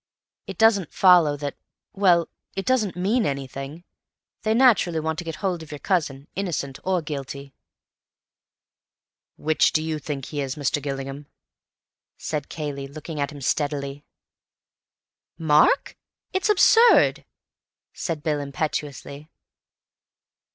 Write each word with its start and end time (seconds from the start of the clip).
It 0.47 0.57
doesn't 0.57 0.91
follow 0.91 1.37
that—well, 1.37 2.27
it 2.55 2.65
doesn't 2.65 2.95
mean 2.95 3.23
anything. 3.23 3.83
They 4.41 4.55
naturally 4.55 4.99
want 4.99 5.19
to 5.19 5.23
get 5.23 5.35
hold 5.45 5.61
of 5.61 5.71
your 5.71 5.77
cousin, 5.77 6.27
innocent 6.35 6.79
or 6.83 7.03
guilty." 7.03 7.53
"Which 9.35 9.71
do 9.71 9.83
you 9.83 9.99
think 9.99 10.25
he 10.25 10.41
is, 10.41 10.55
Mr. 10.55 10.81
Gillingham?" 10.81 11.27
said 12.17 12.49
Cayley, 12.49 12.87
looking 12.87 13.19
at 13.19 13.31
him 13.31 13.41
steadily. 13.41 14.03
"Mark? 15.37 15.95
It's 16.33 16.49
absurd," 16.49 17.23
said 17.93 18.23
Bill 18.23 18.39
impetuously. 18.39 19.29